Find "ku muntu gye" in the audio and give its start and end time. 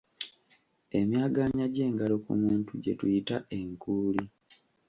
2.23-2.93